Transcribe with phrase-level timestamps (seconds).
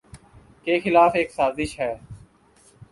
[0.63, 1.93] کے خلاف ایک سازش ہے۔